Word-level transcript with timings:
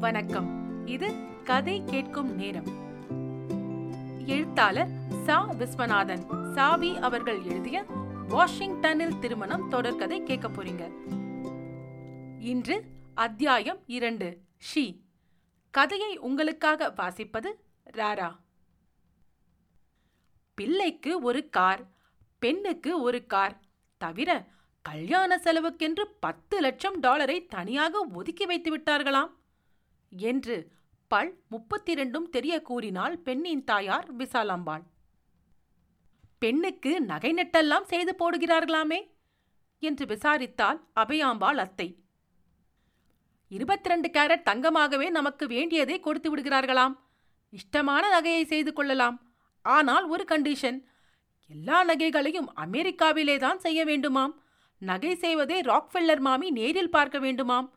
வணக்கம். 0.00 0.86
இது 0.86 1.14
கதை 1.44 1.84
கேட்கும் 1.84 2.34
நேரம். 2.34 2.66
எழுத்தாளர் 4.26 4.88
சா. 5.24 5.52
விஸ்வநாதன். 5.52 6.52
சாவி 6.52 6.96
அவர்கள் 6.96 7.42
எழுதிய 7.42 7.84
வாஷிங்டனில் 8.28 9.18
திருமணம் 9.18 9.70
தொடர்கதை 9.70 10.22
கேட்க 10.22 10.48
போறீங்க. 10.48 10.92
இன்று 12.38 12.84
அத்தியாயம் 13.14 13.78
இரண்டு. 13.86 14.40
ஷி. 14.58 15.04
கதையை 15.70 16.16
உங்களுக்காக 16.16 16.92
வாசிப்பது 16.96 17.52
ராரா. 17.92 18.36
பிள்ளைக்கு 20.54 21.22
ஒரு 21.22 21.48
கார் 21.48 21.86
பெண்ணுக்கு 22.38 23.00
ஒரு 23.00 23.26
கார் 23.26 23.60
தவிர 23.96 24.46
கல்யாண 24.82 25.36
செலவுக்கென்று 25.36 26.04
பத்து 26.20 26.60
லட்சம் 26.60 27.00
டாலரை 27.00 27.46
தனியாக 27.46 28.06
ஒதுக்கி 28.12 28.46
வைத்து 28.46 28.76
விட்டார்களாம். 28.76 29.30
என்று 30.16 30.72
பல் 31.08 31.42
முப்பத்திரண்டும் 31.50 32.28
தெரிய 32.28 32.62
கூறினாள் 32.62 33.18
பெண்ணின் 33.18 33.64
தாயார் 33.64 34.16
விசாலாம்பாள். 34.16 34.82
பெண்ணுக்கு 36.38 37.00
நகை 37.00 37.32
நெட்டெல்லாம் 37.32 37.82
செய்து 37.82 38.16
போடுகிறார்களாமே? 38.18 39.12
என்று 39.78 40.06
விசாரித்தாள் 40.06 40.80
அபயாம்பாள் 40.96 41.54
அத்தை. 41.54 42.02
இருபத்தி 43.48 43.88
ரெண்டு 43.88 44.08
கேரட் 44.08 44.46
தங்கமாகவே 44.50 45.10
நமக்கு 45.10 45.46
வேண்டியதை 45.46 46.00
கொடுத்து 46.00 46.36
விடுகிறார்களாம். 46.36 46.98
இஷ்டமான 47.50 48.20
நகையை 48.20 48.44
செய்து 48.44 48.72
கொள்ளலாம். 48.72 49.32
ஆனால் 49.62 50.06
ஒரு 50.06 50.24
கண்டிஷன். 50.28 50.84
எல்லா 51.46 51.84
நகைகளையும் 51.84 52.48
அமெரிக்காவிலே 52.56 53.38
தான் 53.38 53.58
செய்ய 53.58 53.84
வேண்டுமாம். 53.84 54.32
நகை 54.78 55.14
செய்வதை 55.14 55.60
ராக்ஃபெல்லர் 55.60 56.20
மாமி 56.20 56.50
நேரில் 56.50 56.90
பார்க்க 56.90 57.18
வேண்டுமாம். 57.18 57.70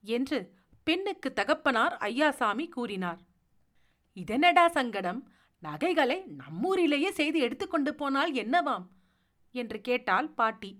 என்று 0.00 0.54
பெண்ணுக்கு 0.86 1.32
தகப்பனார் 1.32 1.94
ஐயாசாமி 2.00 2.68
கூறினார். 2.68 3.20
இதனடா 4.16 4.66
சங்கடம் 4.66 5.20
நகைகளை 5.62 6.16
நம்மூரிலேயே 6.40 7.10
செய்து 7.10 7.38
எடுத்துக்கொண்டு 7.38 7.94
போனால் 7.94 8.32
என்னவாம்? 8.34 8.84
என்று 9.54 9.80
கேட்டாள் 9.80 10.28
பாட்டி. 10.28 10.70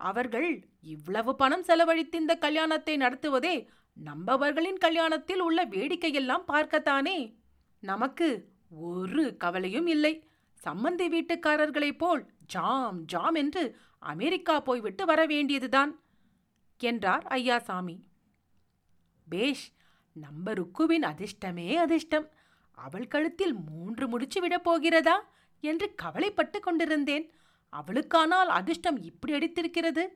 அவர்கள் 0.00 0.48
இவ்வளவு 0.80 1.32
பணம் 1.34 1.62
செலவழித்து 1.62 2.18
இந்த 2.18 2.34
கல்யாணத்தை 2.36 2.96
நடத்துவதே 2.96 3.54
நம்பவர்களின் 3.96 4.80
கல்யாணத்தில் 4.84 5.38
உள்ள 5.38 5.66
வேடிக்கையெல்லாம் 5.66 6.44
பார்க்கத்தானே? 6.52 7.18
நமக்கு 7.82 8.28
ஒரு 8.68 9.36
கவலையும் 9.36 9.86
இல்லை. 9.86 10.14
சம்மந்தி 10.62 11.06
வீட்டுக்காரர்களைப் 11.14 11.98
போல் 11.98 12.22
ஜாம் 12.46 13.00
ஜாம் 13.04 13.34
என்று 13.34 13.64
அமெரிக்கா 13.98 14.60
போய்விட்டு 14.60 15.04
வர 15.06 15.26
வேண்டியதுதான் 15.26 15.92
என்றார் 16.80 17.24
ஐயாசாமி. 17.30 17.96
பேஷ் 19.28 19.72
நம்ம 20.12 20.52
ருக்குவின் 20.52 21.04
அதிர்ஷ்டமே 21.04 21.74
அதிர்ஷ்டம். 21.74 22.30
அவள் 22.70 23.06
கழுத்தில் 23.06 23.54
மூன்று 23.54 24.08
முடிச்சு 24.08 24.40
விடப் 24.40 24.64
போகிறதா 24.64 25.28
என்று 25.60 25.94
கவலைப்பட்டு 25.94 26.60
கொண்டிருந்தேன். 26.60 27.30
அவளுக்கானால் 27.72 28.50
அதிர்ஷ்டம் 28.58 29.02
இப்படி 29.02 29.32
அடித்திருக்கிறது 29.32 30.06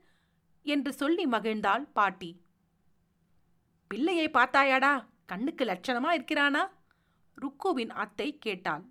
என்று 0.62 0.92
சொல்லி 0.92 1.26
மகிழ்ந்தாள் 1.26 1.92
பாட்டி. 1.92 2.40
பிள்ளையை 3.86 4.28
பார்த்தாயாடா 4.28 5.04
கண்ணுக்கு 5.26 5.64
லட்சணமா 5.64 6.10
இருக்கிறானா? 6.18 6.70
ருக்குவின் 7.40 7.88
அத்தை 7.88 8.38
கேட்டாள். 8.38 8.82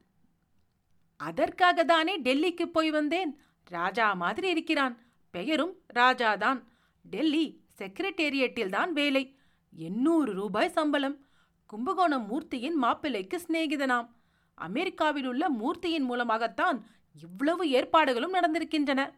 அதற்காக 1.17 1.83
தானே 1.83 2.21
டெல்லிக்கு 2.21 2.63
போய் 2.63 2.91
வந்தேன். 2.91 3.41
ராஜா 3.65 4.13
மாதிரி 4.13 4.49
இருக்கிறான். 4.49 5.05
பெயரும் 5.31 5.77
ராஜாதான். 5.93 6.63
டெல்லி 7.01 7.63
செக்ரட்டேரியட்டில் 7.77 8.69
தான் 8.69 8.93
வேலை. 8.93 9.38
எண்ணூறு 9.73 10.33
ரூபாய் 10.33 10.69
சம்பளம். 10.69 11.25
கும்பகோணம் 11.65 12.25
மூர்த்தியின் 12.25 12.75
மாப்பிள்ளைக்கு 12.75 13.41
சிநேகிதனாம். 13.47 14.07
அமெரிக்காவில் 14.53 15.25
உள்ள 15.25 15.49
மூர்த்தியின் 15.49 16.03
மூலமாகத்தான் 16.03 16.85
இவ்வளவு 17.21 17.69
ஏற்பாடுகளும் 17.69 18.33
நடந்திருக்கின்றன 18.33 19.13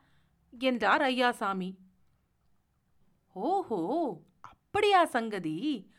என்றார் 0.59 1.01
ஐயாசாமி. 1.01 1.75
ஓஹோ 3.34 3.81
அப்படியா 4.41 5.06
சங்கதி? 5.06 5.90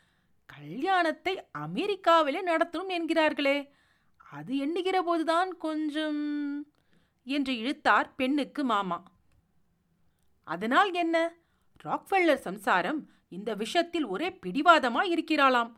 கல்யாணத்தை 0.45 1.33
அமெரிக்காவிலே 1.57 2.41
நடத்தணும் 2.45 2.89
என்கிறார்களே 2.89 3.69
அது 4.17 4.57
எண்ணுகிற 4.57 5.01
போதுதான் 5.01 5.57
கொஞ்சம் 5.57 6.21
என்று 7.23 7.57
இழுத்தார் 7.57 8.15
பெண்ணுக்கு 8.15 8.63
மாமா. 8.63 9.03
அதனால் 10.43 10.93
என்ன? 10.93 11.33
ராக்ஃபெல்லர் 11.83 12.45
சம்சாரம் 12.47 13.09
இந்த 13.33 13.51
விஷயத்தில் 13.55 14.05
ஒரே 14.05 14.29
பிடிவாதமாய் 14.43 15.11
இருக்கிறாளாம். 15.13 15.71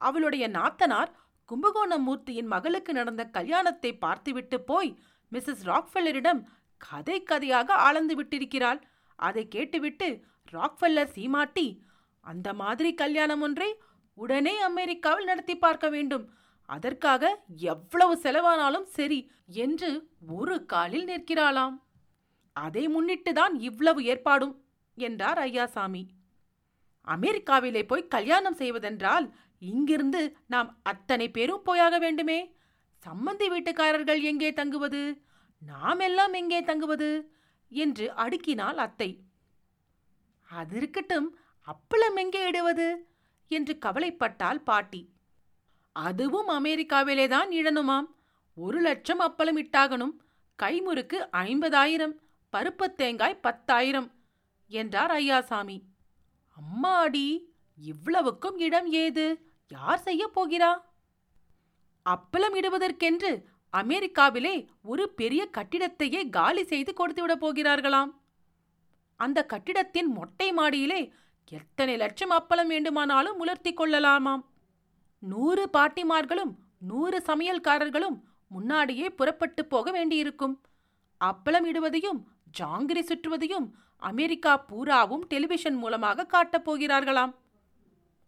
அவளுடைய 0.00 0.44
நாத்தனார் 0.48 1.10
கும்பகோணமூர்த்தியின் 1.48 2.50
மகளுக்கு 2.54 2.92
நடந்த 2.92 3.22
கல்யாணத்தை 3.36 3.90
பார்த்துவிட்டு 3.96 4.56
போய் 4.60 4.90
மிஸ்ஸஸ் 5.32 5.62
ராக்ஃபெல்லரிடம் 5.64 6.40
கதை 6.80 7.18
கதையாக 7.22 7.68
ஆளந்து 7.86 8.14
விட்டிருக்கிறாள். 8.18 8.80
அதை 9.18 9.44
கேட்டுவிட்டு 9.48 10.08
ராக்ஃபெல்லர் 10.52 11.14
சீமாட்டி 11.14 11.66
அந்த 12.24 12.48
மாதிரி 12.54 12.90
கல்யாணம் 12.94 13.40
ஒன்றை 13.40 13.70
உடனே 14.18 14.54
அமெரிக்காவில் 14.60 15.30
நடத்தி 15.30 15.54
பார்க்க 15.56 15.86
வேண்டும். 15.88 16.24
அதற்காக 16.68 17.22
எவ்வளவு 17.72 18.14
செலவானாலும் 18.22 18.88
சரி 18.96 19.20
என்று 19.64 19.90
ஒரு 20.36 20.56
காலில் 20.72 21.06
நிற்கிறாளாம். 21.06 21.76
அதை 22.56 22.84
முன்னிட்டுதான் 22.88 23.54
இவ்வளவு 23.60 24.00
ஏற்பாடும் 24.04 24.54
என்றார் 24.98 25.38
ஐயாசாமி 25.38 26.02
அமெரிக்காவிலே 27.06 27.82
போய் 27.86 28.06
கல்யாணம் 28.06 28.54
செய்வதென்றால் 28.54 29.34
இங்கிருந்து 29.58 30.36
நாம் 30.46 30.80
அத்தனை 30.82 31.30
பேரும் 31.30 31.62
போயாக 31.62 31.98
வேண்டுமே? 31.98 32.56
சம்மந்தி 33.06 33.46
வீட்டுக்காரர்கள் 33.48 34.22
எங்கே 34.22 34.52
தங்குவது? 34.52 35.22
நாம் 35.62 35.98
எல்லாம் 35.98 36.32
எங்கே 36.32 36.62
தங்குவது? 36.62 37.32
என்று 37.68 38.12
அடுக்கினாள் 38.12 38.74
அத்தை. 38.74 39.24
அது 40.48 40.76
இருக்கட்டும் 40.76 41.38
அப்பளம் 41.66 42.14
எங்கே 42.14 42.46
இடுவது? 42.46 43.06
என்று 43.48 43.78
கவலைப்பட்டாள் 43.86 44.60
பாட்டி. 44.64 45.14
அதுவும் 45.92 46.48
அமெரிக்காவிலே 46.48 47.28
தான் 47.28 47.50
இடணுமாம். 47.50 48.08
ஒரு 48.54 48.80
லட்சம் 48.80 49.20
அப்பளம் 49.20 49.58
இட்டாகணும். 49.58 50.14
கைமுறுக்கு 50.62 51.18
ஐம்பதாயிரம் 51.32 52.14
பருப்பு 52.52 52.94
தேங்காய் 52.94 53.40
பத்தாயிரம் 53.40 54.08
என்றார் 54.70 55.10
ஐயாசாமி 55.10 55.76
அம்மாடி 56.58 57.38
இவ்வளவுக்கும் 57.76 58.58
இடம் 58.58 58.86
ஏது? 58.86 59.52
யார் 59.68 59.98
செய்ய 59.98 60.30
போகிறா? 60.34 60.80
அப்பளம் 62.04 62.54
இடுவதற்கென்று 62.54 63.42
அமெரிக்காவிலே 63.72 64.66
ஒரு 64.82 65.08
பெரிய 65.08 65.48
கட்டிடத்தையே 65.58 66.30
காலி 66.30 66.64
செய்து 66.64 66.92
கொடுத்துவிட 66.92 67.36
போகிறார்களாம். 67.36 68.10
அந்த 69.16 69.46
கட்டிடத்தின் 69.46 70.12
மொட்டை 70.12 70.52
மாடியிலே 70.52 71.12
எத்தனை 71.48 71.96
லட்சம் 71.96 72.30
அப்பளம் 72.30 72.66
வேண்டுமானாலும் 72.66 73.38
உலர்த்தி 73.38 73.74
கொள்ளலாமாம். 73.74 74.44
நூறு 75.18 75.70
பாட்டிமார்களும் 75.72 76.54
நூறு 76.78 77.22
சமையல்காரர்களும் 77.26 78.20
முன்னாடியே 78.48 79.10
புறப்பட்டு 79.10 79.66
போக 79.66 79.90
வேண்டியிருக்கும். 79.90 80.60
அப்பளம் 81.24 81.64
இடுவதையும் 81.64 82.32
ஜாங்கிரி 82.58 83.02
சுற்றுவதையும் 83.02 83.70
அமெரிக்கா 83.96 84.56
பூராவும் 84.56 85.26
டெலிவிஷன் 85.26 85.76
மூலமாக 85.76 86.24
காட்டப் 86.24 86.70
போகிறார்களாம். 86.70 87.34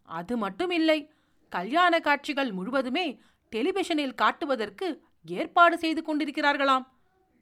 அது 0.03 0.37
மட்டும் 0.37 0.69
இல்லை 0.69 1.11
கல்யாண 1.49 1.99
காட்சிகள் 1.99 2.51
முழுவதுமே 2.51 3.21
டெலிவிஷனில் 3.51 4.13
காட்டுவதற்கு 4.13 5.03
ஏற்பாடு 5.25 5.77
செய்து 5.77 6.01
கொண்டிருக்கிறார்களாம் 6.01 6.87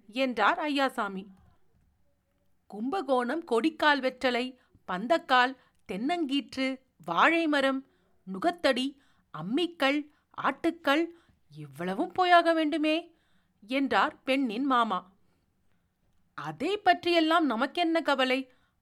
என்றார் 0.08 0.60
ஐயாசாமி. 0.60 1.26
கும்பகோணம் 2.68 3.44
கொடிக்கால் 3.44 4.00
வெற்றலை 4.00 4.58
பந்தக்கால் 4.86 5.58
தென்னங்கீற்று 5.92 6.80
வாழைமரம் 7.08 7.80
நுகத்தடி 8.24 8.98
அம்மிக்கல் 9.34 10.10
ஆட்டுக்கள் 10.42 11.06
இவ்வளவும் 11.56 12.12
போயாக 12.12 12.54
வேண்டுமே 12.54 13.16
என்றார் 13.68 14.24
பெண்ணின் 14.24 14.64
மாமா. 14.64 15.09
அதை 16.48 16.72
பற்றியெல்லாம் 16.78 17.46
நமக்கென்ன 17.46 17.98
கவலை? 18.02 18.40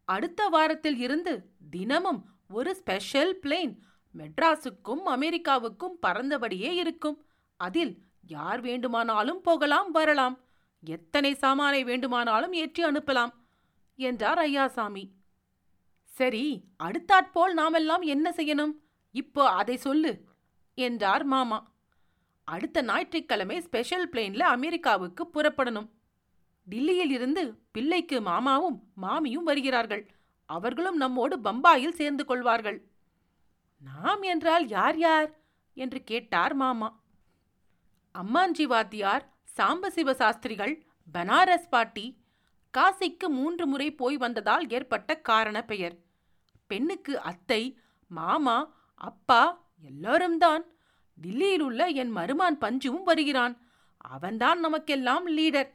அடுத்த 0.07 0.41
வாரத்தில் 0.47 0.97
இருந்து 0.97 1.33
தினமும் 1.69 2.21
ஒரு 2.47 2.71
ஸ்பெஷல் 2.75 3.33
பிளேன் 3.43 3.73
மெட்ராஸுக்கும் 4.15 5.03
அமெரிக்காவுக்கும் 5.05 5.95
பறந்தபடியே 6.05 6.71
இருக்கும். 6.73 7.17
அதில் 7.59 7.93
யார் 8.27 8.61
வேண்டுமானாலும் 8.61 9.41
போகலாம் 9.41 9.89
வரலாம். 9.91 10.35
எத்தனை 10.83 11.31
சாமானை 11.33 11.81
வேண்டுமானாலும் 11.83 12.53
ஏற்றி 12.53 12.81
அனுப்பலாம் 12.85 13.33
என்றார் 13.99 14.39
ஐயாசாமி. 14.39 15.03
சரி 16.11 16.45
அடுத்தாற்போல் 16.83 17.53
நாமெல்லாம் 17.53 18.03
என்ன 18.13 18.27
செய்யணும்? 18.37 18.73
இப்போ 19.15 19.43
அதை 19.51 19.75
சொல்லு 19.77 20.11
என்றார் 20.77 21.23
மாமா. 21.23 21.59
அடுத்த 22.47 22.81
ஞாயிற்றுக்கிழமை 22.81 23.57
ஸ்பெஷல் 23.61 24.09
பிளேன்ல 24.09 24.43
அமெரிக்காவுக்கு 24.55 25.23
புறப்படணும். 25.33 25.89
டில்லியில் 26.69 27.11
இருந்து 27.11 27.43
பிள்ளைக்கு 27.71 28.21
மாமாவும் 28.21 28.77
மாமியும் 29.01 29.47
வருகிறார்கள். 29.49 30.03
அவர்களும் 30.45 30.95
நம்மோடு 30.95 31.37
பம்பாயில் 31.37 31.97
சேர்ந்து 31.99 32.25
கொள்வார்கள். 32.25 32.79
நாம் 33.81 34.21
என்றால் 34.21 34.67
யார் 34.67 34.97
யார்? 34.97 35.29
என்று 35.73 36.03
கேட்டார் 36.03 36.53
மாமா. 36.53 36.99
அம்மாஞ்சி 38.15 38.63
வாத்தியார் 38.63 39.25
சாம்பசிவ 39.57 40.11
சாஸ்திரிகள் 40.11 40.85
பனாரஸ் 41.13 41.69
பாட்டி 41.69 42.05
காசிக்கு 42.77 43.27
மூன்று 43.27 43.67
முறை 43.67 43.91
போய் 43.91 44.17
வந்ததால் 44.17 44.69
ஏற்பட்ட 44.69 45.15
காரண 45.15 45.57
பெயர். 45.61 45.95
பெண்ணுக்கு 46.67 47.19
அத்தை 47.19 47.61
மாமா 48.07 48.57
அப்பா 48.93 49.43
எல்லாரும் 49.81 50.37
தான். 50.37 50.63
உள்ள 51.59 51.87
என் 51.87 52.09
மருமான் 52.09 52.57
பஞ்சுவும் 52.57 53.03
வருகிறான். 53.03 53.57
அவன்தான் 53.97 54.59
நமக்கெல்லாம் 54.59 55.27
லீடர். 55.27 55.69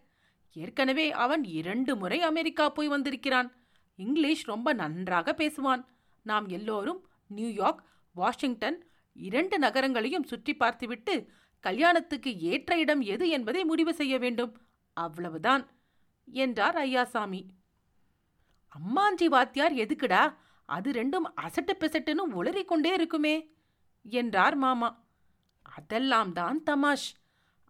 ஏற்கனவே 0.53 1.13
அவன் 1.13 1.45
இரண்டு 1.45 1.97
முறை 1.97 2.23
அமெரிக்கா 2.23 2.69
போய் 2.69 2.89
வந்திருக்கிறான். 2.89 3.53
இங்கிலீஷ் 3.97 4.45
ரொம்ப 4.45 4.73
நன்றாக 4.73 5.33
பேசுவான். 5.33 5.85
நாம் 6.23 6.49
எல்லோரும் 6.49 7.07
நியூயார்க் 7.27 7.85
வாஷிங்டன் 8.13 8.87
இரண்டு 9.13 9.59
நகரங்களையும் 9.59 10.23
சுற்றி 10.23 10.57
பார்த்துவிட்டு 10.57 11.31
கல்யாணத்துக்கு 11.61 12.39
ஏற்ற 12.39 12.79
இடம் 12.79 13.01
எது 13.01 13.29
என்பதை 13.29 13.65
முடிவு 13.65 13.95
செய்ய 13.95 14.19
வேண்டும். 14.19 14.61
அவ்வளவுதான் 14.93 15.71
என்றார் 16.25 16.77
ஐயாசாமி. 16.77 17.47
அம்மாஞ்சி 18.79 19.25
வாத்தியார் 19.25 19.75
எதுக்குடா? 19.75 20.35
அது 20.65 20.91
ரெண்டும் 20.91 21.27
அசட்டு 21.41 21.73
பிசட்டுன்னு 21.79 22.35
உளறிக்கொண்டே 22.35 22.93
இருக்குமே 22.93 23.55
என்றார் 24.03 24.55
மாமா. 24.55 25.05
அதெல்லாம் 25.63 26.33
தான் 26.33 26.63
தமாஷ். 26.63 27.15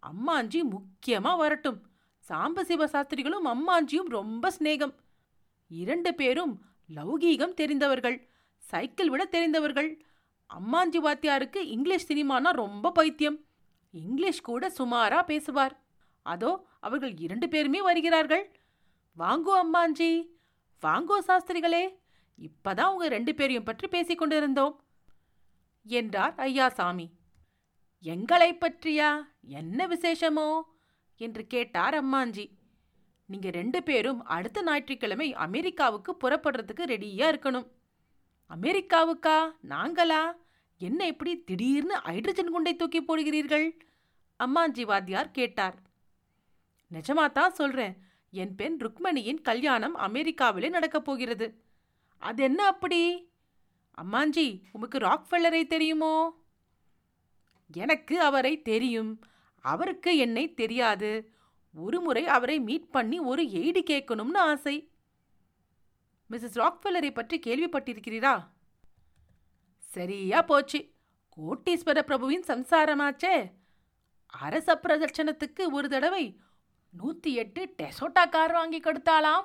அம்மாஞ்சி 0.02 0.62
முக்கியமா 0.70 1.36
வரட்டும். 1.36 1.91
சாம்பசிவ 2.28 2.84
சாஸ்திரிகளும் 2.84 3.46
அம்மாஞ்சியும் 3.46 4.10
ரொம்ப 4.18 4.52
சிநேகம். 4.58 4.94
இரண்டு 5.68 6.14
பேரும் 6.14 6.64
லௌகீகம் 6.94 7.54
தெரிந்தவர்கள் 7.54 8.28
சைக்கிள் 8.58 9.10
விட 9.10 9.24
தெரிந்தவர்கள். 9.24 10.04
அம்மாஞ்சி 10.50 10.98
வாத்தியாருக்கு 10.98 11.56
இங்கிலீஷ் 11.56 12.10
சினிமானா 12.12 12.50
ரொம்ப 12.50 12.92
பைத்தியம். 12.92 13.38
இங்கிலீஷ் 13.90 14.40
கூட 14.40 14.68
சுமாரா 14.68 15.22
பேசுவார். 15.22 15.74
அதோ 16.22 16.66
அவர்கள் 16.80 17.14
இரண்டு 17.16 17.48
பேருமே 17.48 17.82
வருகிறார்கள். 17.82 18.44
வாங்கோ 19.18 19.54
அம்மாஞ்சி 19.62 20.10
வாங்கோ 20.82 21.18
சாஸ்திரிகளே 21.26 21.82
இப்பதான் 22.38 22.92
உங்க 22.92 23.08
ரெண்டு 23.08 23.34
பேரையும் 23.34 23.64
பற்றி 23.64 23.88
பேசிக் 23.88 24.18
கொண்டிருந்தோம் 24.18 24.80
என்றார் 25.86 26.34
ஐயாசாமி 26.34 27.06
எங்களை 28.04 28.48
பற்றியா? 28.52 29.10
என்ன 29.40 29.86
விசேஷமோ? 29.86 30.48
என்று 31.22 31.46
கேட்டார் 31.46 31.94
அம்மாஞ்சி. 31.94 32.46
நீங்க 33.26 33.50
ரெண்டு 33.50 33.82
பேரும் 33.82 34.24
அடுத்த 34.24 34.62
ஞாயிற்றுக்கிழமை 34.62 35.34
அமெரிக்காவுக்கு 35.34 36.16
புறப்படுறதுக்கு 36.20 36.84
ரெடியா 36.86 37.26
இருக்கணும். 37.32 37.68
அமெரிக்காவுக்கா? 38.50 39.36
நாங்களா? 39.68 40.22
என்ன 40.78 41.06
இப்படி 41.06 41.44
திடீர்னு 41.44 41.96
ஹைட்ரஜன் 41.96 42.50
குண்டை 42.50 42.76
தூக்கி 42.76 43.00
போடுகிறீர்கள்? 43.02 43.66
அம்மாஞ்சி 44.38 44.82
வாத்தியார் 44.82 45.30
கேட்டார். 45.30 45.78
நிஜமா 46.92 47.32
தான் 47.32 47.54
சொல்றேன். 47.54 47.96
என் 48.30 48.54
பெண் 48.54 48.78
ருக்மணியின் 48.80 49.40
கல்யாணம் 49.42 49.96
அமெரிக்காவிலே 49.96 50.68
நடக்கப் 50.68 51.04
போகிறது. 51.04 51.48
அது 52.18 52.42
என்ன 52.42 52.66
அப்படி? 52.66 53.30
அம்மாஞ்சி 54.02 54.62
உமக்கு 54.72 54.98
ராக்ஃபெல்லரை 54.98 55.66
தெரியுமோ? 55.66 56.14
எனக்கு 57.72 58.20
அவரை 58.20 58.62
தெரியும். 58.62 59.20
அவருக்கு 59.62 60.16
என்னை 60.16 60.54
தெரியாது. 60.54 61.32
ஒரு 61.74 62.00
முறை 62.00 62.26
அவரை 62.26 62.60
மீட் 62.60 62.90
பண்ணி 62.90 63.18
ஒரு 63.18 63.42
எய்டு 63.42 63.82
கேட்கணும்னு 63.90 64.36
ஆசை. 64.36 64.90
மிஸ்ஸஸ் 66.30 66.58
ராக்ஃபெல்லரை 66.58 67.12
பற்றி 67.14 67.38
கேள்விப்பட்டிருக்கிறீரா? 67.38 68.48
சரியா 69.78 70.42
போச்சு. 70.42 70.90
கோட்டீஸ்வர 71.36 72.02
பிரபுவின் 72.02 72.42
சம்சாரமாச்சே. 72.42 73.52
அரச 74.26 74.80
பிரதட்சணத்துக்கு 74.82 75.70
ஒரு 75.70 75.88
தடவை 75.88 76.40
நூற்றி 76.90 77.34
எட்டு 77.34 77.74
டெசோட்டா 77.82 78.28
கார் 78.28 78.52
வாங்கி 78.52 78.80
கொடுத்தாளாம். 78.80 79.44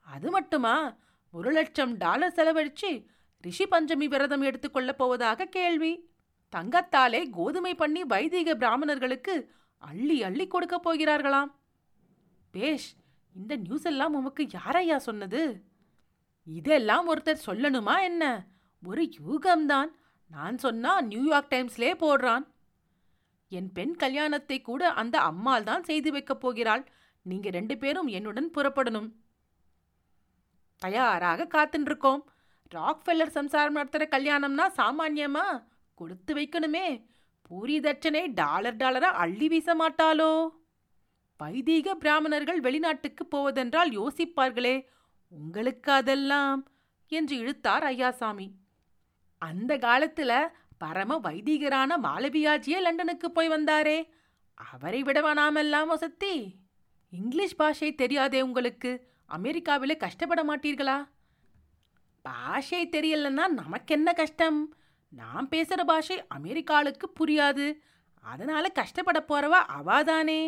அது 0.00 0.30
மட்டுமா? 0.30 0.96
ஒரு 1.32 1.50
லட்சம் 1.50 1.96
டாலர் 1.96 2.32
செலவழிச்சு 2.32 3.04
ரிஷி 3.40 3.66
பஞ்சமி 3.66 4.08
விரதம் 4.08 4.42
எடுத்துக்கொள்ளப் 4.42 4.98
போவதாக 4.98 5.44
கேள்வி. 5.44 6.11
தங்கத்தாலே 6.56 7.30
கோதுமை 7.30 7.74
பண்ணி 7.74 8.04
வைதிக 8.04 8.54
பிராமணர்களுக்கு 8.54 9.54
அள்ளி 9.78 10.22
அள்ளி 10.22 10.46
கொடுக்க 10.46 10.80
போகிறார்களாம். 10.84 11.50
பேஷ் 12.50 12.94
இந்த 13.34 13.56
நியூஸ் 13.56 13.84
எல்லாம் 13.84 14.14
உமக்கு 14.14 14.48
யாரையா 14.52 14.98
சொன்னது? 14.98 15.64
இதெல்லாம் 16.44 17.16
ஒருத்தர் 17.16 17.38
சொல்லணுமா 17.46 18.02
என்ன? 18.02 18.46
ஒரு 18.84 19.02
யூகம்தான். 19.02 19.90
நான் 20.28 20.58
சொன்னா 20.58 21.00
நியூயார்க் 21.00 21.52
டைம்ஸ்லே 21.52 21.90
போடுறான். 22.00 22.46
என் 23.48 23.72
பெண் 23.72 23.96
கல்யாணத்தை 23.96 24.60
கூட 24.60 24.90
அந்த 24.90 25.20
அம்மாள் 25.20 25.62
தான் 25.62 25.82
செய்து 25.82 26.12
வைக்கப் 26.12 26.40
போகிறாள். 26.40 26.90
நீங்க 27.22 27.50
ரெண்டு 27.50 27.78
பேரும் 27.78 28.06
என்னுடன் 28.06 28.50
புறப்படணும். 28.54 29.10
தயாராக 30.78 31.48
காத்துருக்கோம் 31.54 32.22
ராக்ஃபெல்லர் 32.74 33.26
சம்சாரம் 33.26 33.72
நடத்துகிற 33.72 34.18
கல்யாணம்னா 34.18 34.64
சாமானியமா? 34.76 35.70
கொடுத்து 35.94 36.34
வைக்கணுமே. 36.34 37.06
பூரி 37.42 37.80
தட்சனை 37.80 38.26
டாலர் 38.28 38.76
டாலரா 38.76 39.12
அள்ளி 39.22 39.48
வீச 39.48 39.74
மாட்டாளோ 39.74 40.48
வைதீக 41.38 41.94
பிராமணர்கள் 41.94 42.60
வெளிநாட்டுக்கு 42.60 43.26
போவதென்றால் 43.26 43.90
யோசிப்பார்களே 43.90 44.84
உங்களுக்கு 45.28 45.92
அதெல்லாம்? 45.92 46.68
என்று 47.08 47.36
இழுத்தார் 47.36 47.82
ஐயாசாமி. 47.82 48.50
அந்த 49.38 49.78
காலத்துல 49.78 50.48
பரம 50.78 51.20
வைதீகரான 51.22 51.96
மாலவியாஜியே 52.02 52.80
லண்டனுக்கு 52.80 53.30
போய் 53.30 53.48
வந்தாரே. 53.48 54.08
அவரை 54.54 55.02
விடவா 55.02 55.32
நாமெல்லாம் 55.32 55.90
வசத்தி? 55.90 56.54
இங்கிலீஷ் 57.10 57.56
பாஷை 57.56 57.94
தெரியாதே 57.94 58.42
உங்களுக்கு. 58.42 59.08
அமெரிக்காவிலே 59.28 59.96
கஷ்டப்பட 59.96 60.44
மாட்டீர்களா? 60.44 61.08
பாஷை 62.22 62.88
தெரியலன்னா 62.88 63.48
நமக்கென்ன 63.48 64.12
கஷ்டம்? 64.12 64.74
நான் 65.12 65.48
பேசுற 65.48 65.80
பாஷை 65.84 66.16
அமெரிக்காளுக்கு 66.34 67.06
புரியாது. 67.20 67.66
அதனால 68.24 68.64
கஷ்டப்பட 68.68 69.18
போறவா 69.28 69.60
அவாதானே 69.78 70.40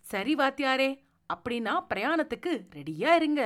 சரி 0.00 0.34
வாத்தியாரே 0.34 0.88
அப்படின்னா 1.34 1.74
பிரயாணத்துக்கு 1.90 2.52
ரெடியா 2.74 3.10
இருங்க. 3.14 3.42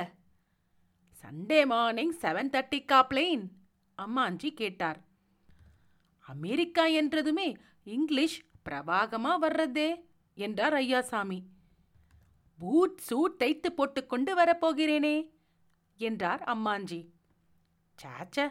சண்டே 1.20 1.66
மார்னிங் 1.66 2.14
செவன் 2.20 2.52
தேர்ட்டிக்கா 2.54 2.98
பிளெயின் 3.10 3.44
அம்மாஞ்சி 3.98 4.50
கேட்டார். 4.54 5.00
அமெரிக்கா 6.26 6.84
என்றதுமே 7.00 7.48
இங்கிலீஷ் 7.84 8.38
பிரபாகமா 8.68 9.32
வர்றதே 9.40 9.90
என்றார் 10.34 10.74
ஐயாசாமி. 10.74 11.38
பூட் 12.58 12.96
சூட் 13.08 13.38
தைத்து 13.38 13.68
போட்டுக்கொண்டு 13.72 14.32
வரப்போகிறேனே 14.34 15.16
என்றார் 15.96 16.42
அம்மாஞ்சி. 16.54 17.00
சாச்சா 17.98 18.46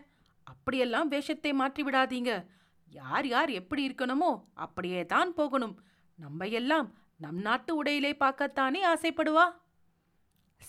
அப்படியெல்லாம் 0.46 1.08
வேஷத்தை 1.08 1.54
மாற்றி 1.54 1.84
விடாதீங்க. 1.84 2.46
யார் 2.92 3.28
யார் 3.28 3.50
எப்படி 3.50 3.88
இருக்கணுமோ 3.88 4.32
அப்படியே 4.54 5.06
தான் 5.06 5.34
போகணும். 5.34 5.76
நம்ம 6.16 6.48
எல்லாம் 6.48 6.88
நம் 7.18 7.40
நாட்டு 7.48 7.72
உடையிலே 7.76 8.12
பார்க்கத்தானே 8.14 8.82
ஆசைப்படுவா? 8.94 9.46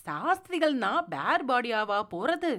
சாஸ்திரிகள்னா 0.05 0.91
பேர் 1.13 1.45
பாடியாவா 1.45 1.99
போறது? 2.13 2.51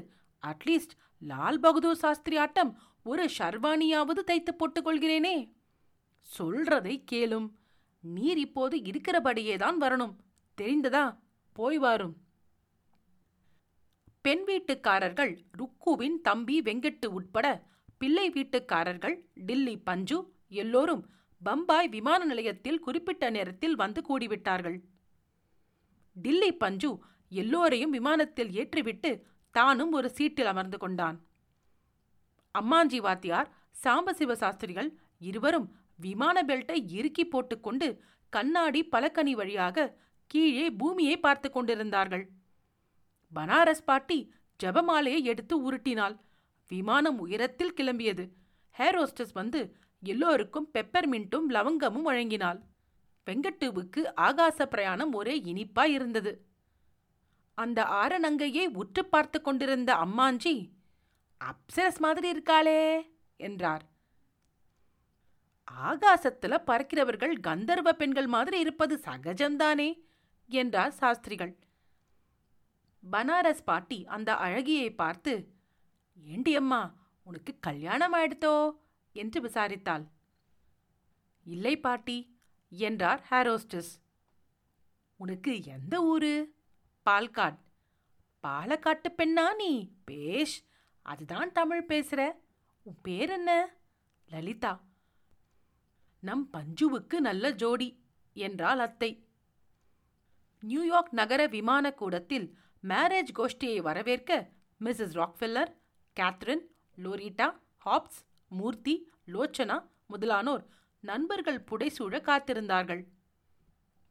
அட்லீஸ்ட் 0.42 0.94
லால் 1.18 1.58
பகதூர் 1.58 1.96
சாஸ்திரி 1.96 2.36
ஆட்டம் 2.36 2.72
ஒரு 3.02 3.24
ஷர்வானியாவது 3.38 4.22
தைத்து 4.24 4.54
போட்டுக் 4.54 4.86
கொள்கிறேனே. 4.86 5.36
சொல்றதை 6.38 6.94
கேளும். 7.12 7.48
நீர் 8.00 8.38
இப்போது 8.38 8.76
இருக்கிறபடியே 8.78 9.56
தான் 9.56 9.80
வரணும். 9.80 10.14
தெரிந்ததா? 10.58 11.04
போய் 11.52 11.78
வாரும். 11.78 12.14
பெண் 14.28 14.42
வீட்டுக்காரர்கள் 14.48 15.30
ருக்குவின் 15.58 16.16
தம்பி 16.22 16.56
வெங்கட்டு 16.60 17.06
உட்பட 17.06 17.46
பிள்ளை 17.98 18.24
வீட்டுக்காரர்கள் 18.30 19.14
டில்லி 19.34 19.74
பஞ்சு 19.78 20.18
எல்லோரும் 20.62 21.02
பம்பாய் 21.42 21.88
விமான 21.88 22.20
நிலையத்தில் 22.24 22.80
குறிப்பிட்ட 22.80 23.30
நேரத்தில் 23.30 23.76
வந்து 23.76 24.00
கூடிவிட்டார்கள். 24.08 24.76
டில்லி 26.12 26.50
பஞ்சு 26.52 26.90
எல்லோரையும் 27.28 27.90
விமானத்தில் 27.90 28.50
ஏற்றிவிட்டு 28.60 29.10
தானும் 29.50 29.92
ஒரு 29.92 30.10
சீட்டில் 30.10 30.46
அமர்ந்து 30.46 30.78
கொண்டான். 30.78 31.18
அம்மாஞ்சி 32.54 33.00
வாத்தியார் 33.00 33.48
சாம்பசிவ 33.84 34.32
சாஸ்திரிகள் 34.32 34.90
இருவரும் 35.18 35.68
விமான 35.96 36.42
பெல்ட்டை 36.42 36.78
இறுக்கி 36.98 37.26
போட்டுக்கொண்டு 37.26 37.88
கண்ணாடி 38.32 38.82
பலக்கனி 38.92 39.32
வழியாக 39.32 39.94
கீழே 40.26 40.70
பூமியை 40.70 41.16
பார்த்து 41.18 41.50
கொண்டிருந்தார்கள். 41.50 42.26
பனாரஸ் 43.34 43.84
பாட்டி 43.84 44.32
ஜபமாலையை 44.64 45.22
எடுத்து 45.22 45.72
உருட்டினாள். 45.72 46.16
விமானம் 46.68 47.18
உயரத்தில் 47.18 47.74
கிளம்பியது. 47.74 48.30
ஹேரோஸ்டஸ் 48.78 49.32
வந்து 49.32 49.76
எல்லோருக்கும் 50.02 50.70
பெப்பர்மின்ட்டும் 50.74 51.48
லவங்கமும் 51.48 52.08
வழங்கினாள். 52.08 52.60
வெங்கட்டுவுக்கு 53.26 54.12
ஆகாச 54.16 54.64
பிரயாணம் 54.64 55.12
ஒரே 55.12 55.40
இனிப்பாய் 55.40 55.92
இருந்தது. 55.92 56.46
அந்த 57.54 57.82
ஆரணங்கையை 57.82 58.64
உற்று 58.72 59.04
பார்த்து 59.04 59.40
கொண்டிருந்த 59.40 59.94
அம்மாஞ்சி 59.94 60.70
அப்சரஸ் 61.40 61.98
மாதிரி 61.98 62.28
இருக்காளே 62.32 63.00
என்றார். 63.36 63.84
ஆகாசத்துல 65.84 66.58
பறக்கிறவர்கள் 66.66 67.40
கந்தர்வ 67.40 67.92
பெண்கள் 67.92 68.26
மாதிரி 68.26 68.58
இருப்பது 68.58 69.00
சகஜம்தானே 69.04 69.88
என்றார் 70.46 70.92
சாஸ்திரிகள். 70.92 71.58
பனாரஸ் 73.12 73.62
பாட்டி 73.64 74.06
அந்த 74.06 74.32
அழகியை 74.32 74.94
பார்த்து 74.94 75.52
ஏண்டி 76.14 76.56
அம்மா 76.56 76.94
உனக்கு 77.22 77.56
கல்யாணம் 77.60 78.14
ஆயிடுத்தோ? 78.14 78.70
என்று 79.12 79.40
விசாரித்தாள். 79.40 80.08
இல்லை 81.44 81.80
பாட்டி 81.80 82.38
என்றார் 82.68 83.26
ஹாரோஸ்டஸ். 83.30 83.90
உனக்கு 85.16 85.64
எந்த 85.64 86.02
ஊரு? 86.02 86.54
பால்காட். 87.10 87.58
பாலக்காட்டு 88.42 89.08
பெண்ணா 89.16 89.54
நீ? 89.54 89.90
பேஷ் 90.04 90.64
அதுதான் 91.02 91.52
தமிழ் 91.52 91.84
பேசுற. 91.88 92.32
உன் 92.82 92.98
பேர் 93.02 93.30
என்ன? 93.30 93.74
லலிதா. 94.26 94.84
நம் 96.20 96.48
பஞ்சுவுக்கு 96.52 97.14
நல்ல 97.14 97.50
ஜோடி 97.50 98.02
என்றாள் 98.32 98.78
அத்தை. 98.78 99.26
நியூயார்க் 100.60 101.12
நகர 101.12 101.46
விமான 101.46 101.92
கூடத்தில் 101.92 102.58
மேரேஜ் 102.84 103.30
கோஷ்டியை 103.34 103.76
வரவேற்க 103.76 104.50
Mrs 104.80 105.14
Rockefeller 105.14 105.70
Katherine 106.16 106.64
Loretta 106.96 107.48
Hobbs 107.84 108.20
Murthy 108.48 109.10
Lochana 109.26 109.82
முதலானோர் 110.08 110.64
நண்பர்கள் 111.00 111.64
புடைசூழ 111.70 112.20
காத்திருந்தார்கள். 112.20 113.02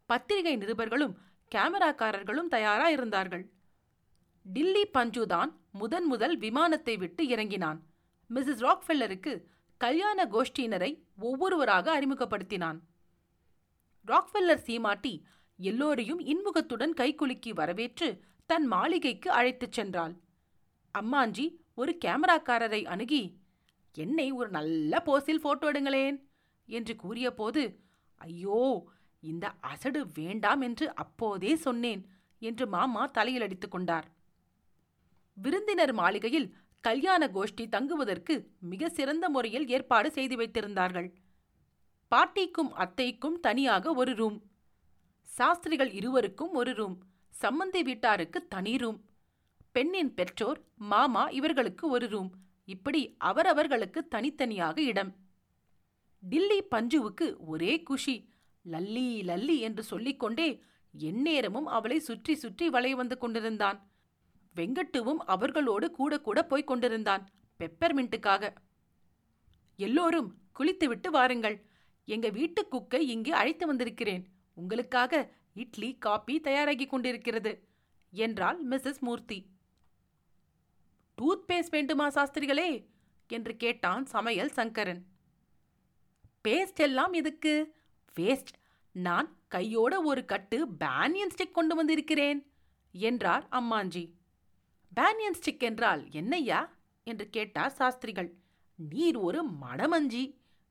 பத்திரிகை 0.06 0.58
நிருபர்களும் 0.58 1.16
கேமராக்காரர்களும் 1.56 2.48
தயாரா 2.48 2.90
இருந்தார்கள். 2.90 3.52
டில்லி 4.44 4.90
பஞ்சுதான் 4.94 5.52
முதன் 5.72 6.06
முதல் 6.06 6.38
விமானத்தை 6.38 6.98
விட்டு 6.98 7.28
இறங்கினான். 7.28 7.80
மிஸ்ஸஸ் 8.30 8.64
ராக்ஃபெல்லருக்கு 8.64 9.44
கல்யாண 9.78 10.26
கோஷ்டியினரை 10.26 11.04
ஒவ்வொருவராக 11.20 12.00
அறிமுகப்படுத்தினான். 12.00 12.80
ராக்ஃபெல்லர் 14.08 14.64
சீமாட்டி 14.66 15.24
எல்லோரையும் 15.58 16.20
இன்முகத்துடன் 16.20 16.94
கைகுலுக்கி 16.98 17.54
வரவேற்று 17.54 18.24
தன் 18.50 18.66
மாளிகைக்கு 18.66 19.30
அழைத்துச் 19.32 19.76
சென்றாள். 19.78 20.14
அம்மாஞ்சி 20.96 21.46
ஒரு 21.76 21.92
கேமராக்காரரை 22.06 22.82
அணுகி 22.86 23.24
என்னை 23.96 24.28
ஒரு 24.32 24.50
நல்ல 24.50 25.02
போஸில் 25.06 25.44
போட்டோ 25.46 25.66
எடுங்களேன் 25.72 26.18
என்று 26.70 26.94
கூறியபோது 26.96 27.64
ஐயோ 28.22 28.62
இந்த 29.24 29.46
அசடு 29.72 30.02
வேண்டாம் 30.14 30.62
என்று 30.62 30.86
அப்போதே 30.96 31.52
சொன்னேன் 31.56 32.02
என்று 32.42 32.66
மாமா 32.68 33.04
தலையில் 33.08 33.42
அடித்துக் 33.42 33.72
கொண்டார். 33.72 34.08
விருந்தினர் 35.38 35.94
மாளிகையில் 35.94 36.48
கல்யாண 36.84 37.24
கோஷ்டி 37.28 37.66
தங்குவதற்கு 37.70 38.36
மிக 38.72 38.90
சிறந்த 38.90 39.26
முறையில் 39.30 39.68
ஏற்பாடு 39.68 40.10
செய்து 40.12 40.36
வைத்திருந்தார்கள். 40.38 41.10
பாட்டிக்கும் 42.12 42.72
அத்தைக்கும் 42.84 43.38
தனியாக 43.40 43.94
ஒரு 43.94 44.14
ரூம் 44.16 44.38
சாஸ்திரிகள் 45.28 45.92
இருவருக்கும் 45.92 46.54
ஒரு 46.54 46.74
ரூம் 46.74 46.98
சம்மந்தி 47.42 47.82
வீட்டாருக்கு 47.84 48.40
தனி 48.48 48.78
ரூம். 48.78 49.00
பெண்ணின் 49.72 50.14
பெற்றோர் 50.14 50.60
மாமா 50.76 51.28
இவர்களுக்கு 51.30 51.90
ஒரு 51.90 52.08
ரூம். 52.08 52.32
இப்படி 52.66 53.16
அவரவர்களுக்கு 53.18 54.08
தனித்தனியாக 54.08 54.82
இடம். 54.82 55.12
டில்லி 56.20 56.60
பஞ்சுவுக்கு 56.64 57.26
ஒரே 57.38 57.84
குஷி. 57.84 58.16
லல்லி 58.66 59.10
லல்லி 59.30 59.58
என்று 59.58 59.84
சொல்லிக்கொண்டே 59.84 60.48
எந்நேரமும் 60.94 61.66
அவளை 61.66 62.00
சுற்றி 62.00 62.36
சுற்றி 62.36 62.70
வளைய 62.70 62.96
வந்து 62.96 63.18
கொண்டிருந்தான். 63.18 63.78
வெங்கட்டுவும் 64.56 65.22
அவர்களோடு 65.34 65.92
கூட 65.92 66.14
கூட 66.22 66.40
போய்க் 66.44 66.68
கொண்டிருந்தான் 66.68 67.24
பெப்பர்மின்ட்டுக்காக. 67.60 68.54
எல்லோரும் 69.80 70.30
குளித்துவிட்டு 70.52 71.12
வாருங்கள். 71.12 71.58
எங்க 72.08 72.30
வீட்டு 72.30 72.68
குக்கை 72.68 73.02
இங்கே 73.08 73.32
அழைத்து 73.32 73.68
வந்திருக்கிறேன். 73.68 74.24
உங்களுக்காக 74.54 75.32
இட்லி 75.58 75.96
காபி 75.98 76.40
தயாராகி 76.40 76.86
கொண்டிருக்கிறது 76.86 77.68
என்றாள் 78.12 78.68
மிஸ்ஸஸ் 78.68 79.00
மூர்த்தி. 79.00 79.50
டூத் 81.18 81.44
பேஸ்ட் 81.48 81.70
வேண்டுமா 81.70 82.08
சாஸ்திரிகளே? 82.10 82.86
என்று 83.28 83.58
கேட்டான் 83.58 84.06
சமையல் 84.06 84.52
சங்கரன். 84.52 85.06
பேஸ்ட் 86.44 86.76
எல்லாம் 86.76 87.14
எதுக்கு? 87.14 87.54
வேஸ்ட் 88.20 88.54
நான் 88.92 89.30
கையோட 89.48 90.02
ஒரு 90.02 90.26
கட்டு 90.26 90.68
பேனியன் 90.80 91.34
ஸ்டிக் 91.36 91.52
கொண்டு 91.52 91.76
வந்திருக்கிறேன் 91.76 92.40
என்றார் 92.92 93.48
அம்மாஞ்சி. 93.52 94.04
பேனியன் 94.96 95.40
ஸ்டிக் 95.40 95.60
என்றால் 95.60 96.12
என்னையா 96.12 96.62
என்று 97.04 97.30
கேட்டார் 97.30 97.72
சாஸ்திரிகள். 97.72 98.30
நீர் 98.76 99.18
ஒரு 99.18 99.42
மடமஞ்சி 99.62 100.24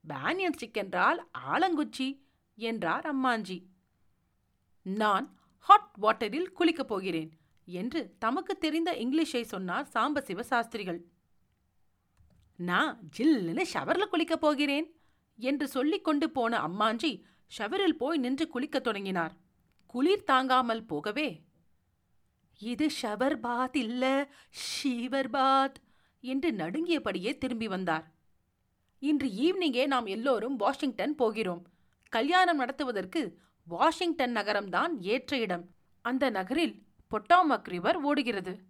பேனியன் 0.09 0.57
ஸ்டிக் 0.59 0.73
என்றால் 0.73 1.29
ஆலங்குச்சி 1.51 2.09
என்றார் 2.59 3.07
அம்மாஞ்சி. 3.15 3.59
நான் 4.87 5.39
ஹாட் 5.59 5.95
வாட்டரில் 6.03 6.53
குளிக்கப் 6.59 6.89
போகிறேன் 6.89 7.31
என்று 7.65 8.15
தமக்கு 8.19 8.59
தெரிந்த 8.59 8.93
இங்கிலீஷை 8.93 9.43
சொன்னார் 9.43 9.89
சாம்பசிவ 9.95 10.41
சாஸ்திரிகள். 10.41 11.05
நான் 12.57 13.09
ஜில்லுன்னு 13.19 13.65
ஷவர்ல 13.73 14.05
குளிக்கப் 14.13 14.41
போகிறேன் 14.41 14.87
என்று 15.37 15.69
சொல்லிக் 15.69 16.05
கொண்டு 16.05 16.31
போன 16.31 16.69
அம்மாஞ்சி 16.69 17.23
ஷவரில் 17.59 17.99
போய் 17.99 18.19
நின்று 18.19 18.51
குளிக்கத் 18.55 18.81
தொடங்கினார். 18.81 19.37
குளிர் 19.87 20.25
தாங்காமல் 20.25 20.85
போகவே 20.85 21.45
இது 22.59 22.91
ஷவர் 23.03 23.37
பாத் 23.37 23.77
இல்ல 23.77 24.29
ஷீவர் 24.63 25.29
பாத் 25.29 25.79
என்று 26.21 26.51
நடுங்கியபடியே 26.51 27.39
திரும்பி 27.39 27.69
வந்தார். 27.69 28.15
இன்று 28.99 29.29
ஈவினிங்கே 29.29 29.87
நாம் 29.87 30.07
எல்லோரும் 30.07 30.57
வாஷிங்டன் 30.57 31.15
போகிறோம். 31.15 31.67
கல்யாணம் 32.09 32.57
நடத்துவதற்கு 32.57 33.45
வாஷிங்டன் 33.69 34.37
நகரம்தான் 34.37 35.01
ஏற்ற 35.01 35.39
இடம். 35.39 35.71
அந்த 36.01 36.31
நகரில் 36.31 36.83
பொட்டாமக் 37.11 37.65
ரிவர் 37.65 37.97
ஓடுகிறது. 37.97 38.63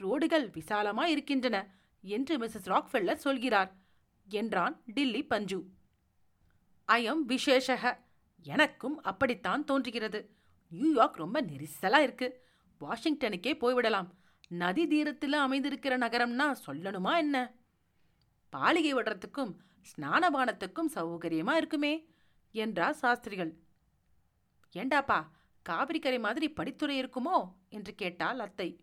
ரோடுகள் 0.00 0.50
விசாலமா 0.50 1.02
இருக்கின்றன 1.02 1.74
என்று 2.02 2.38
மிஸ்ஸஸ் 2.38 2.64
ராக்ஃபெல்லர் 2.64 3.14
சொல்கிறார் 3.14 3.76
என்றான் 4.28 4.82
டில்லி 4.86 5.24
பஞ்சு. 5.24 5.68
ஐயம் 6.84 7.24
விசேஷக. 7.26 7.98
எனக்கும் 8.42 9.02
அப்படித்தான் 9.02 9.64
தோன்றுகிறது. 9.64 10.30
நியூயார்க் 10.68 11.16
ரொம்ப 11.16 11.42
நெரிசலா 11.42 11.98
இருக்கு. 11.98 12.46
வாஷிங்டனுக்கே 12.80 13.56
போய்விடலாம். 13.60 14.06
நதி 14.48 14.86
தீரத்தில் 14.86 15.32
அமைந்திருக்கிற 15.32 15.98
நகரம்னா 15.98 16.54
சொல்லணுமா 16.66 17.16
என்ன? 17.16 17.54
பாலிகை 18.48 18.94
விடுறதுக்கும் 18.94 19.56
ஸ்நானபானத்துக்கும் 19.80 20.90
சௌகரியமா 20.94 21.52
இருக்குமே 21.52 22.08
என்றார் 22.52 22.94
சாஸ்திரிகள். 22.94 23.58
ஏண்டாப்பா 24.72 25.30
காவிரிக்கரை 25.68 26.20
மாதிரி 26.20 26.52
படித்துறை 26.56 26.96
இருக்குமோ? 27.00 27.48
என்று 27.68 27.94
கேட்டாள் 27.94 28.38
அத்தை. 28.38 28.80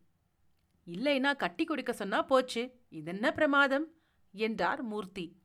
இல்லைனா 0.87 1.35
கட்டி 1.35 1.63
கொடுக்க 1.63 1.93
சொன்னா 1.93 2.21
போச்சு 2.21 2.79
இதென்ன 2.89 3.31
பிரமாதம்? 3.31 3.87
என்றார் 4.31 4.81
மூர்த்தி. 4.81 5.37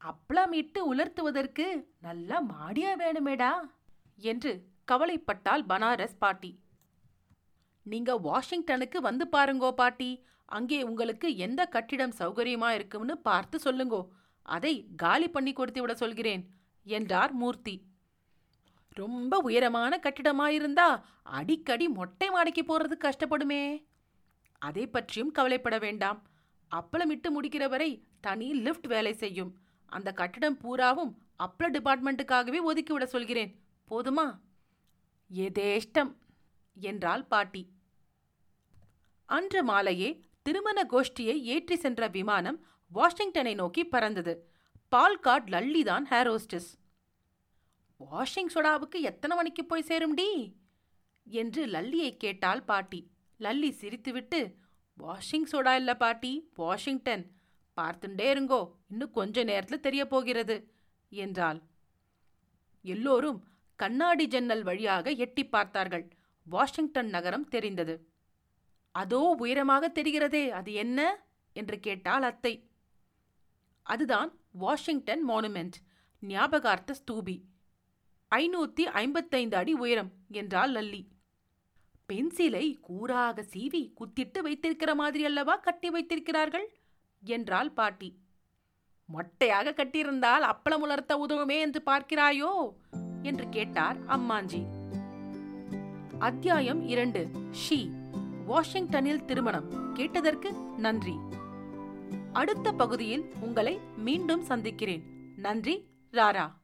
அப்பளம் 0.00 0.52
இட்டு 0.52 0.94
உலர்த்துவதற்கு 0.94 1.86
நல்லா 2.00 2.42
மாடியா 2.42 2.92
வேணுமேடா? 2.98 3.52
என்று 4.16 4.66
கவலைப்பட்டாள் 4.92 5.64
பனாரஸ் 5.68 6.18
பாட்டி. 6.18 6.60
நீங்க 7.82 8.16
வாஷிங்டனுக்கு 8.16 9.00
வந்து 9.00 9.28
பாருங்கோ 9.32 9.70
பாட்டி 9.70 10.24
அங்கே 10.44 10.82
உங்களுக்கு 10.82 11.36
எந்த 11.36 11.66
கட்டிடம் 11.66 12.14
சௌகரியமா 12.18 12.68
இருக்கும்னு 12.68 13.18
பார்த்து 13.18 13.58
சொல்லுங்கோ. 13.64 14.08
அதை 14.42 14.88
காலி 14.96 15.28
பண்ணி 15.28 15.52
கொடுத்து 15.52 15.80
விட 15.80 15.94
சொல்கிறேன் 15.94 16.50
என்றார் 16.82 17.32
மூர்த்தி. 17.32 17.91
ரொம்ப 18.94 19.38
உயரமான 19.38 19.98
கட்டிடமாயிருந்தா 19.98 21.02
அடிக்கடி 21.22 21.88
மொட்டை 21.88 22.30
மாடிக்கு 22.30 22.62
போறது 22.62 22.94
கஷ்டப்படுமே. 23.04 23.84
அதை 24.58 24.86
பற்றியும் 24.86 25.30
கவலைப்பட 25.30 25.78
வேண்டாம். 25.78 26.22
அப்பளமிட்டு 26.70 27.28
முடிக்கிற 27.36 27.68
வரை 27.68 28.06
தனி 28.20 28.52
லிஃப்ட் 28.54 28.86
வேலை 28.86 29.12
செய்யும். 29.12 29.54
அந்த 29.86 30.12
கட்டிடம் 30.12 30.56
பூராவும் 30.56 31.12
அப்பள 31.38 31.66
டிபார்ட்மெண்ட்டுக்காகவே 31.70 32.60
ஒதுக்கிவிட 32.64 33.04
சொல்கிறேன். 33.04 33.50
போதுமா? 33.90 34.26
எதேஷ்டம்! 35.30 36.12
என்றாள் 36.76 37.24
பாட்டி. 37.24 37.62
அன்று 39.28 39.64
மாலையே 39.64 40.10
திருமண 40.42 40.86
கோஷ்டியை 40.90 41.36
ஏற்றி 41.42 41.76
சென்ற 41.76 42.08
விமானம் 42.08 42.64
வாஷிங்டனை 42.92 43.54
நோக்கி 43.54 43.84
பறந்தது. 43.84 44.34
பால்காட் 44.92 45.46
லல்லிதான் 45.46 46.06
ஹேரோஸ்டஸ் 46.10 46.70
வாஷிங் 48.10 48.52
சோடாவுக்கு 48.54 49.00
எத்தனை 49.00 49.36
மணிக்கு 49.36 49.64
போய் 49.64 49.88
சேரும்டி 49.88 50.54
என்று 51.22 51.66
லல்லியை 51.66 52.16
கேட்டாள் 52.16 52.62
பாட்டி. 52.62 53.10
லல்லி 53.40 53.70
சிரித்துவிட்டு 53.80 54.40
வாஷிங் 54.98 55.48
சோடா 55.52 55.74
இல்ல 55.74 55.96
பாட்டி 55.96 56.50
வாஷிங்டன். 56.54 57.24
பார்த்துட்டே 57.76 58.26
இருங்கோ 58.34 58.72
இன்னும் 58.88 59.10
கொஞ்ச 59.10 59.44
நேரத்துல 59.44 59.78
தெரிய 59.80 60.06
போகிறது 60.06 60.56
என்றாள். 61.08 61.60
எல்லோரும் 62.84 63.44
கண்ணாடி 63.76 64.26
ஜன்னல் 64.26 64.62
வழியாக 64.62 65.10
எட்டி 65.10 65.44
பார்த்தார்கள். 65.46 66.04
வாஷிங்டன் 66.46 67.08
நகரம் 67.08 67.48
தெரிந்தது. 67.48 67.94
அதோ 68.94 69.34
உயரமாக 69.38 69.88
தெரிகிறதே 69.88 70.48
அது 70.48 70.72
என்ன? 70.72 71.00
என்று 71.52 71.80
கேட்டாள் 71.80 72.22
அத்தை. 72.22 72.70
அதுதான் 73.82 74.30
வாஷிங்டன் 74.50 75.28
மானுமெண்ட் 75.28 75.76
ஞாபகார்த்த 76.22 76.94
ஸ்தூபி. 76.94 77.36
ஐநூத்தி 78.36 78.80
ஐம்பத்தைந்து 78.80 79.56
அடி 79.56 79.72
உயரம் 79.72 80.12
என்றாள் 80.30 80.70
லல்லி. 80.70 81.06
பென்சிலை 82.12 82.76
கூறாக 82.88 83.44
சீவி 83.52 83.92
குத்திட்டு 83.94 84.40
வைத்திருக்கிற 84.40 84.94
மாதிரி 84.94 85.24
அல்லவா 85.24 85.56
கட்டி 85.56 85.90
வைத்திருக்கிறார்கள்? 85.90 86.78
என்றாள் 87.24 87.70
பாட்டி. 87.70 88.18
மொட்டையாக 89.12 89.72
கட்டியிருந்தால் 89.72 90.42
அப்பளம் 90.42 90.78
உலர்த்த 90.78 91.16
உதவுமே 91.16 91.60
என்று 91.60 91.82
பார்க்கிறாயோ? 91.86 92.72
என்று 93.22 93.48
கேட்டார் 93.48 94.04
அம்மாஞ்சி. 94.06 94.66
அத்தியாயம் 96.18 96.88
இரண்டு. 96.88 97.28
ஷி. 97.50 97.90
வாஷிங்டனில் 98.46 99.24
திருமணம். 99.24 99.92
கேட்டதற்கு 99.92 100.52
நன்றி. 100.78 101.14
அடுத்த 102.32 102.72
பகுதியில் 102.72 103.32
உங்களை 103.40 103.78
மீண்டும் 103.96 104.42
சந்திக்கிறேன். 104.42 105.34
நன்றி 105.36 105.86
ராரா. 106.12 106.60